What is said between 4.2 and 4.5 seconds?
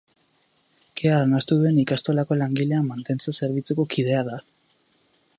da.